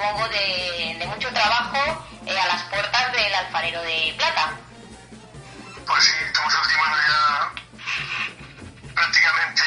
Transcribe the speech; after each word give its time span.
supongo 0.00 0.28
de, 0.30 0.96
de 0.98 1.06
mucho 1.08 1.28
trabajo 1.30 1.76
eh, 2.24 2.38
a 2.38 2.46
las 2.46 2.62
puertas 2.64 3.12
del 3.12 3.34
alfarero 3.34 3.82
de 3.82 4.14
plata. 4.16 4.52
Pues 5.86 6.04
sí, 6.04 6.12
estamos 6.24 6.54
ultimando 6.54 6.96
ya 7.06 7.52
prácticamente 8.94 9.62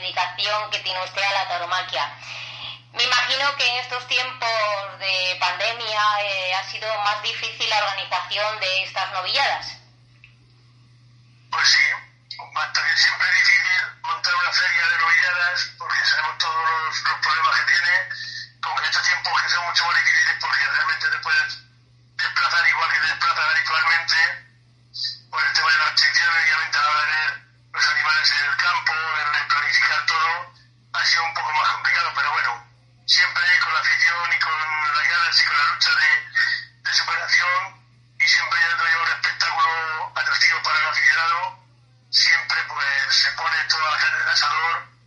dedicación 0.00 0.70
que 0.70 0.78
tiene 0.80 1.02
usted 1.04 1.22
a 1.22 1.32
la 1.32 1.48
tauromaquia. 1.48 2.12
Me 2.92 3.04
imagino 3.04 3.54
que 3.56 3.68
en 3.68 3.76
estos 3.76 4.06
tiempos 4.08 4.98
de 4.98 5.36
pandemia 5.38 6.02
eh, 6.22 6.54
ha 6.54 6.64
sido 6.64 6.88
más 7.00 7.22
difícil 7.22 7.68
la 7.68 7.78
organización 7.78 8.60
de 8.60 8.82
estas 8.84 9.12
novilladas. 9.12 9.76
Pues 11.50 11.68
sí, 11.68 11.86
hasta 12.56 12.86
que 12.86 12.96
siempre 12.96 13.28
es 13.28 13.34
difícil 13.36 14.02
montar 14.02 14.34
una 14.34 14.52
feria 14.52 14.86
de 14.88 14.98
novilladas 14.98 15.70
porque 15.78 16.04
sabemos 16.04 16.38
todos 16.38 16.70
los, 16.70 17.02
los 17.02 17.18
problemas 17.20 17.60
que 17.60 17.66
tiene, 17.66 18.08
en 18.76 18.84
estos 18.84 19.02
tiempos 19.02 19.42
que 19.42 19.48
son 19.48 19.64
mucho 19.64 19.84
más 19.86 19.96
difíciles 19.96 20.36
porque 20.40 20.68
realmente 20.68 21.08
te 21.08 21.18
puedes 21.18 21.58
desplazar 22.16 22.68
igual 22.68 22.90
que 22.92 23.00
te 23.00 23.06
desplazas 23.06 23.44
habitualmente, 23.54 24.16
por 25.30 25.44
el 25.44 25.52
tema 25.52 25.70
de 25.70 25.78
las 25.78 25.90
restricciones 25.90 26.46
y 26.46 26.50
obviamente 26.50 26.78
a 26.78 26.82
la 26.82 26.90
hora 26.90 27.04
de 27.04 27.47
los 27.78 27.90
animales 27.90 28.32
en 28.32 28.50
el 28.50 28.56
campo, 28.56 28.92
en 28.92 29.48
planificar 29.48 30.06
todo, 30.06 30.52
ha 30.94 31.04
sido 31.04 31.24
un 31.24 31.34
poco 31.34 31.52
más 31.52 31.68
complicado, 31.68 32.10
pero 32.12 32.32
bueno, 32.32 32.66
siempre 33.06 33.42
con 33.62 33.72
la 33.72 33.78
afición 33.78 34.32
y 34.34 34.38
con 34.40 34.52
las 34.96 35.08
ganas 35.08 35.40
y 35.40 35.46
con 35.46 35.56
la 35.56 35.64
lucha 35.70 35.90
de, 35.94 36.10
de 36.82 36.92
superación 36.92 37.86
y 38.18 38.26
siempre 38.26 38.58
dando 38.66 39.02
un 39.02 39.08
espectáculo 39.08 40.12
atractivo 40.16 40.62
para 40.64 40.78
el 40.80 40.86
aficionado, 40.86 41.58
siempre 42.10 42.58
pues 42.66 43.14
se 43.14 43.30
pone 43.32 43.56
toda 43.68 43.90
la 43.92 43.98
carne 43.98 44.16
en 44.16 44.22
el 44.22 44.28
asador 44.28 44.97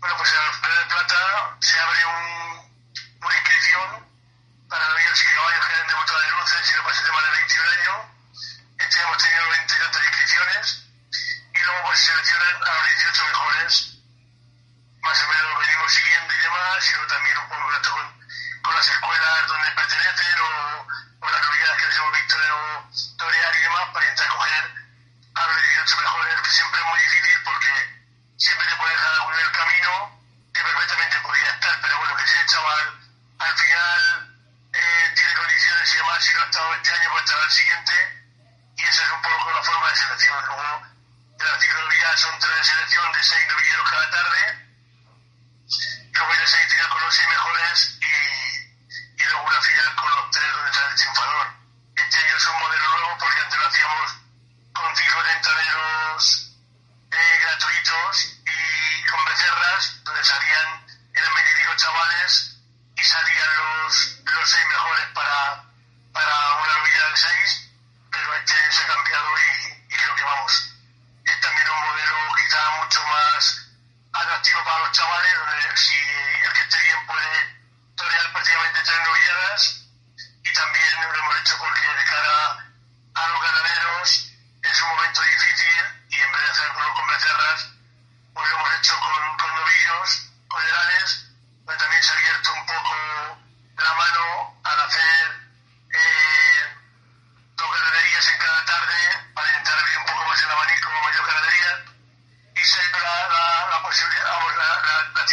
Bueno, 0.00 0.16
pues 0.16 0.32
en 0.32 0.46
los 0.46 0.56
Premios 0.56 0.80
de 0.80 0.94
Plata 0.94 1.56
se 1.60 1.78
abre 1.78 2.06
un, 2.06 2.82
una 3.20 3.36
inscripción 3.36 4.08
para 4.68 4.88
novillos 4.88 5.22
y 5.22 5.34
caballos 5.34 5.66
que 5.66 5.72
hayan 5.74 5.86
debutado 5.88 6.20
de 6.20 6.30
luces 6.30 6.70
y 6.70 6.76
no 6.76 6.84
pasen 6.84 7.04
de 7.04 7.12
más 7.12 7.24
de 7.24 7.30
21 7.30 7.70
años. 7.70 8.06
Este 8.78 9.00
hemos 9.02 9.18
tenido 9.22 9.50
20 9.50 9.74
y 9.74 9.78
tantas 9.78 10.06
inscripciones 10.06 10.84
y 11.52 11.58
luego 11.58 11.82
pues 11.84 11.98
se 11.98 12.04
seleccionan 12.06 12.56
a 12.64 12.74
los 12.80 12.86
18 12.88 13.24
mejores. 13.24 13.98
Más 15.02 15.22
o 15.22 15.28
menos 15.28 15.58
venimos 15.60 15.92
siguiendo 15.92 16.34
y 16.34 16.38
demás 16.38 16.92
luego 16.92 17.06
también 17.06 17.38
un 17.38 17.48
poco 17.48 17.92
con, 17.92 18.62
con 18.62 18.74
las 18.74 18.88
escuelas 18.88 19.46
donde 19.48 19.70
pertenecen 19.72 20.40
o, 20.40 20.86
o 21.20 21.30
las 21.30 21.40
novedades 21.44 21.76
que 21.76 21.86
les 21.86 21.96
hemos 21.96 22.12
visto 22.12 22.36
torear 23.18 23.54
y 23.54 23.60
demás 23.60 23.84
para 23.92 24.06
intentar 24.08 24.28
coger 24.28 24.49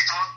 la, 0.05 0.36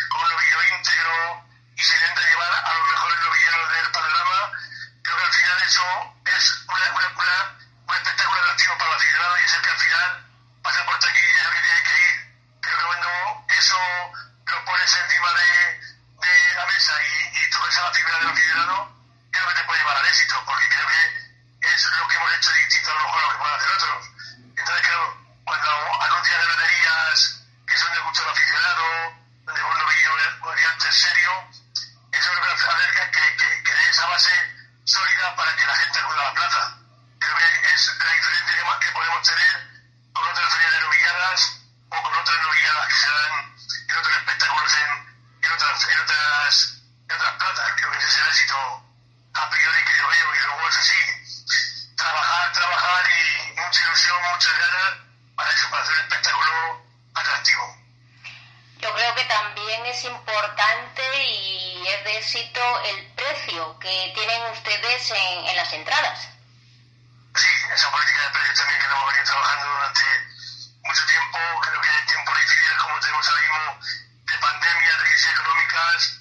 guys. 75.81 76.20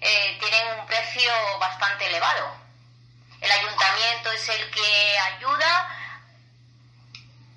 Eh, 0.00 0.38
tienen 0.40 0.80
un 0.80 0.86
precio 0.86 1.30
bastante 1.58 2.06
elevado. 2.06 2.56
El 3.40 3.50
ayuntamiento 3.50 4.32
es 4.32 4.48
el 4.48 4.70
que 4.70 5.18
ayuda. 5.18 5.96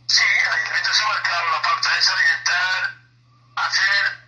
Sí, 0.08 0.24
el 0.24 0.52
ayuntamiento 0.52 0.94
se 0.94 1.04
la 1.04 1.62
pauta 1.62 1.96
de 1.96 2.02
salientar, 2.02 2.94
hacer 3.56 4.24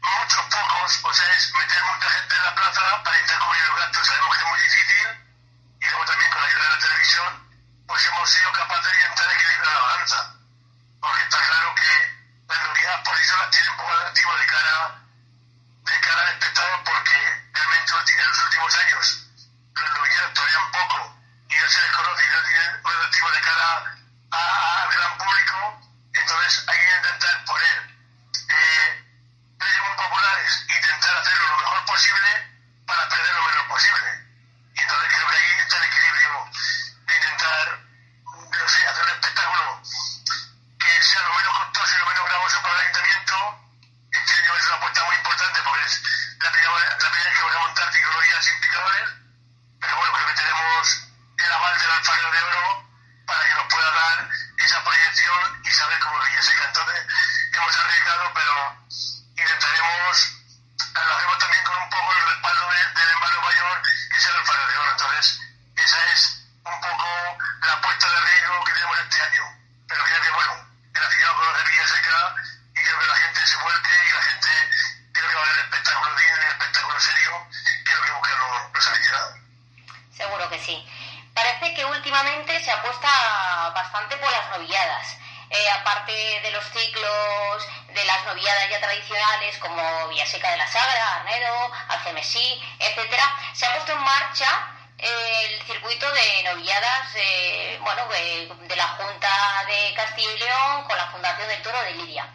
muchos 0.00 0.42
pocos, 0.46 1.00
o 1.04 1.12
sea, 1.12 1.36
es 1.36 1.52
meter 1.54 1.82
mucha 1.82 2.08
gente 2.10 2.36
en 2.36 2.42
la 2.42 2.54
plaza 2.54 3.02
para 3.02 3.20
intentar 3.20 3.46
cubrir 3.46 3.62
los 3.68 3.76
gastos. 3.76 4.06
Sabemos 4.06 4.36
que 4.36 4.42
es 4.42 4.48
muy 4.48 4.62
difícil 4.62 5.08
y 5.80 5.84
luego 5.86 6.04
también 6.06 6.30
con 6.30 6.40
la 6.40 6.46
ayuda 6.46 6.62
de 6.62 6.68
la 6.68 6.78
televisión, 6.78 7.50
pues 7.86 8.06
hemos 8.06 8.30
sido 8.30 8.52
capaces 8.52 8.84
de 8.84 8.90
orientar 8.90 9.26
intentar 9.26 9.36
equilibrar 9.36 9.74
la 9.74 9.80
balanza. 9.80 10.31
sí. 80.62 80.86
Parece 81.34 81.74
que 81.74 81.84
últimamente 81.84 82.62
se 82.62 82.70
apuesta 82.70 83.70
bastante 83.74 84.16
por 84.16 84.30
las 84.30 84.50
novilladas. 84.50 85.16
Eh, 85.50 85.70
aparte 85.70 86.12
de 86.12 86.50
los 86.50 86.64
ciclos, 86.64 87.68
de 87.88 88.04
las 88.06 88.24
noviadas 88.24 88.70
ya 88.70 88.80
tradicionales 88.80 89.58
como 89.58 90.08
Villaseca 90.08 90.50
de 90.50 90.56
la 90.56 90.66
Sagra, 90.66 91.16
Arnedo, 91.16 91.70
Alcemesí, 91.88 92.62
etcétera, 92.78 93.24
se 93.52 93.66
ha 93.66 93.72
puesto 93.74 93.92
en 93.92 94.00
marcha 94.00 94.48
el 94.96 95.62
circuito 95.66 96.10
de 96.10 96.42
novilladas 96.44 97.08
eh, 97.16 97.78
bueno, 97.82 98.06
de, 98.08 98.50
de 98.66 98.76
la 98.76 98.88
Junta 98.88 99.64
de 99.66 99.92
Castilla 99.94 100.32
y 100.32 100.38
León 100.38 100.84
con 100.84 100.96
la 100.96 101.10
Fundación 101.10 101.48
del 101.48 101.62
Toro 101.62 101.82
de 101.82 101.94
Lidia. 101.96 102.26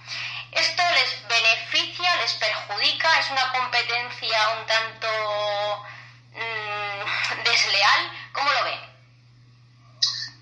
Esto 0.52 0.84
les 0.94 1.28
beneficia, 1.28 2.16
les 2.18 2.34
perjudica, 2.34 3.20
es 3.20 3.30
una 3.32 3.52
competencia 3.52 4.50
un 4.60 4.66
tanto 4.66 5.08
es 7.58 7.72
leal, 7.72 8.30
¿cómo 8.34 8.52
lo 8.52 8.64
ve? 8.64 8.78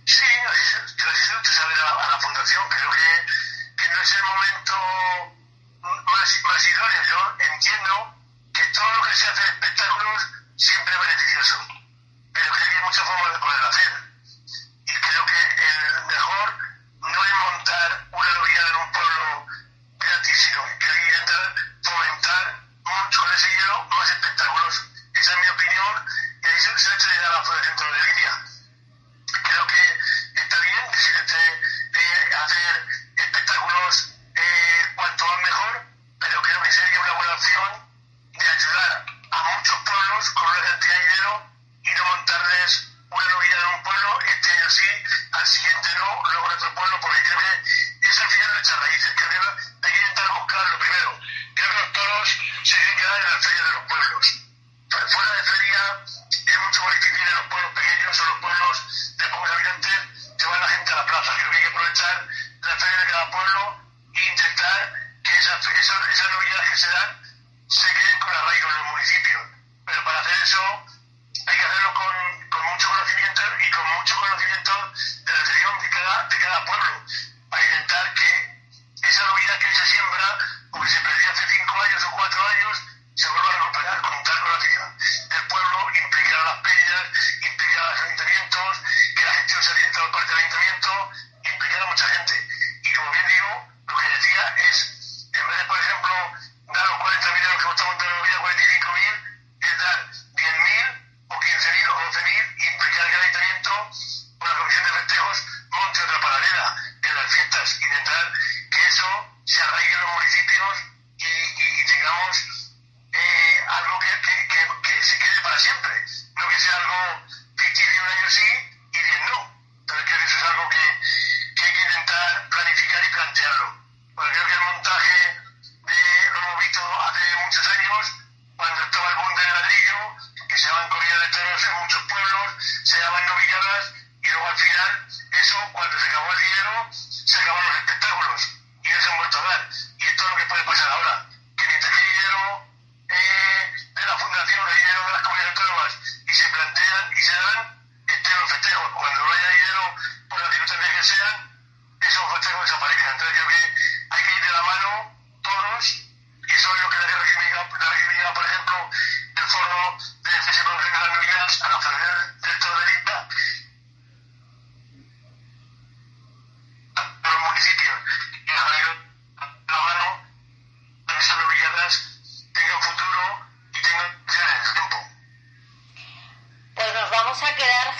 Sí, 0.05 0.25
yo 0.43 1.09
he 1.09 1.37
usted 1.37 1.51
saber 1.51 1.79
a, 1.79 2.07
la 2.09 2.19
fundación, 2.19 2.69
creo 2.69 2.91
que, 2.91 3.83
que 3.83 3.89
no 3.89 4.01
es 4.01 4.13
el 4.13 4.23
momento 4.23 4.75
más, 5.81 6.41
más 6.43 6.67
idóneo. 6.67 7.03
Yo 7.07 7.45
entiendo 7.53 8.15
que 8.53 8.63
todo 8.65 8.91
lo 8.95 9.01
que 9.03 9.15
se 9.15 9.27
hace 9.27 9.41
de 9.41 9.47
espectáculos 9.47 10.27
siempre 10.57 10.93
es 10.93 10.99
beneficioso, 10.99 11.67
pero 12.33 12.53
creo 12.53 12.69
que 12.69 12.77
hay 12.77 12.83
muchas 12.83 13.05
formas 13.05 13.33
de 13.33 13.39
poder 13.39 13.63
hacer. 13.63 13.91
Y 14.85 14.93
creo 14.93 15.25
que 15.25 15.41
el 15.41 16.05
mejor 16.05 16.64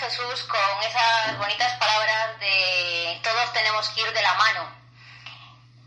Jesús 0.06 0.44
con 0.44 0.82
esas 0.84 1.36
bonitas 1.36 1.72
palabras 1.78 2.38
de 2.38 3.20
todos 3.24 3.52
tenemos 3.52 3.88
que 3.88 4.02
ir 4.02 4.12
de 4.12 4.22
la 4.22 4.34
mano. 4.34 4.70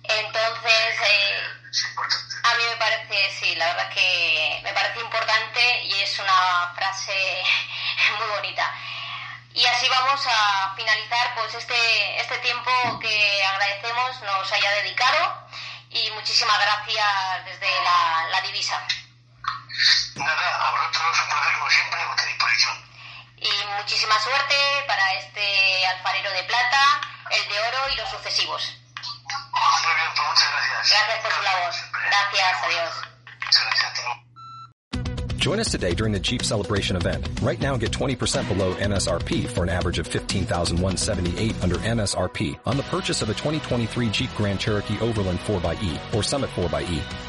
Entonces, 0.03 1.01
eh, 1.07 1.43
a 2.43 2.55
mí 2.55 2.63
me 2.69 2.75
parece, 2.75 3.31
sí, 3.39 3.55
la 3.55 3.67
verdad 3.67 3.89
que 3.93 4.59
me 4.61 4.73
parece 4.73 4.99
importante 4.99 5.83
y 5.83 6.01
es 6.01 6.19
una 6.19 6.73
frase 6.75 7.13
muy 8.17 8.27
bonita. 8.27 8.75
Y 9.53 9.65
así 9.65 9.87
vamos 9.87 10.19
a 10.27 10.73
finalizar 10.75 11.35
pues 11.35 11.53
este, 11.53 12.19
este 12.19 12.39
tiempo 12.39 12.71
que 12.99 13.43
agradecemos 13.45 14.21
nos 14.23 14.51
haya 14.51 14.71
dedicado 14.71 15.47
y 15.91 16.11
muchísimas 16.11 16.59
gracias 16.59 17.45
desde 17.45 17.71
la, 17.83 18.27
la 18.31 18.41
divisa. 18.41 18.85
Nada, 20.15 20.67
a 20.67 20.71
vosotros 20.71 21.19
un 21.21 21.29
placer 21.29 21.53
como 21.53 21.69
siempre, 21.69 22.05
muchísima 23.79 24.19
suerte 24.19 24.55
para 24.87 25.13
este 25.13 25.85
alfarero 25.87 26.31
de 26.31 26.43
plata, 26.43 27.01
el 27.31 27.49
de 27.49 27.59
oro 27.59 27.93
y 27.93 27.97
los 27.97 28.09
sucesivos. 28.09 28.61
Muy 29.83 29.95
bien, 29.95 30.07
pues 30.15 30.27
muchas 30.27 30.51
gracias. 30.51 30.89
Gracias 30.89 31.19
por 31.23 31.31
su 31.31 31.41
labor. 31.41 31.73
Gracias, 32.05 32.63
adiós. 32.63 33.09
Join 35.37 35.59
us 35.59 35.71
today 35.71 35.95
during 35.95 36.11
the 36.11 36.19
Jeep 36.19 36.43
Celebration 36.43 36.97
event. 36.97 37.25
Right 37.41 37.61
now, 37.61 37.77
get 37.77 37.91
20% 37.91 38.49
below 38.49 38.75
MSRP 38.75 39.47
for 39.47 39.63
an 39.63 39.69
average 39.69 39.97
of 39.97 40.05
15178 40.07 41.63
under 41.63 41.77
MSRP 41.77 42.59
on 42.65 42.75
the 42.75 42.83
purchase 42.83 43.21
of 43.21 43.29
a 43.29 43.33
2023 43.33 44.09
Jeep 44.09 44.29
Grand 44.35 44.59
Cherokee 44.59 44.99
Overland 44.99 45.39
4xE 45.39 46.13
or 46.13 46.23
Summit 46.23 46.49
4xE. 46.49 47.28